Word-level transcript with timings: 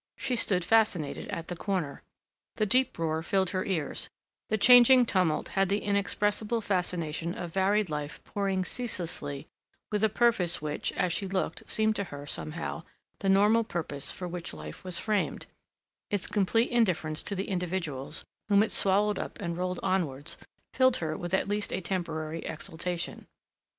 She 0.17 0.35
stood 0.35 0.65
fascinated 0.65 1.29
at 1.29 1.47
the 1.47 1.55
corner. 1.55 2.01
The 2.55 2.65
deep 2.65 2.97
roar 2.97 3.21
filled 3.21 3.51
her 3.51 3.63
ears; 3.63 4.09
the 4.49 4.57
changing 4.57 5.05
tumult 5.05 5.49
had 5.49 5.69
the 5.69 5.83
inexpressible 5.83 6.59
fascination 6.59 7.35
of 7.35 7.53
varied 7.53 7.91
life 7.91 8.19
pouring 8.23 8.65
ceaselessly 8.65 9.47
with 9.91 10.03
a 10.03 10.09
purpose 10.09 10.59
which, 10.59 10.91
as 10.93 11.13
she 11.13 11.27
looked, 11.27 11.69
seemed 11.69 11.95
to 11.97 12.05
her, 12.05 12.25
somehow, 12.25 12.81
the 13.19 13.29
normal 13.29 13.63
purpose 13.63 14.09
for 14.09 14.27
which 14.27 14.55
life 14.55 14.83
was 14.83 14.97
framed; 14.97 15.45
its 16.09 16.25
complete 16.25 16.71
indifference 16.71 17.21
to 17.21 17.35
the 17.35 17.47
individuals, 17.47 18.25
whom 18.49 18.63
it 18.63 18.71
swallowed 18.71 19.19
up 19.19 19.39
and 19.39 19.55
rolled 19.55 19.79
onwards, 19.83 20.35
filled 20.73 20.97
her 20.97 21.15
with 21.15 21.31
at 21.31 21.47
least 21.47 21.71
a 21.71 21.79
temporary 21.79 22.39
exaltation. 22.45 23.27